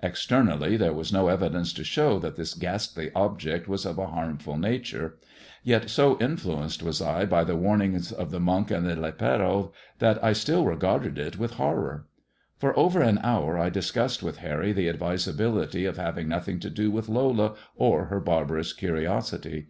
Externally 0.00 0.76
there 0.76 0.92
was 0.92 1.12
no 1.12 1.26
evidence 1.26 1.72
to 1.72 1.82
show 1.82 2.20
that 2.20 2.36
this 2.36 2.54
ghastly 2.54 3.10
object 3.16 3.66
was 3.66 3.84
of 3.84 3.98
a 3.98 4.06
harmful 4.06 4.56
nature; 4.56 5.18
yet, 5.64 5.90
so 5.90 6.16
influenced 6.20 6.84
was 6.84 7.02
I 7.02 7.24
by 7.24 7.42
the 7.42 7.56
warn 7.56 7.82
ings 7.82 8.12
of 8.12 8.30
the 8.30 8.38
monk 8.38 8.70
and 8.70 8.86
the 8.86 8.94
lepero, 8.94 9.72
that 9.98 10.22
I 10.22 10.34
still 10.34 10.64
regarded 10.64 11.18
it 11.18 11.36
with 11.36 11.54
horror. 11.54 12.06
For 12.56 12.78
over 12.78 13.00
an 13.00 13.18
hour 13.24 13.58
I 13.58 13.70
discussed 13.70 14.22
with 14.22 14.36
Harry 14.36 14.70
the 14.72 14.86
advisability 14.88 15.84
of 15.84 15.96
having 15.96 16.28
nothing 16.28 16.60
to 16.60 16.70
do 16.70 16.92
with 16.92 17.08
Lola 17.08 17.56
or 17.74 18.04
her 18.04 18.20
barbarous 18.20 18.72
curiosity. 18.72 19.66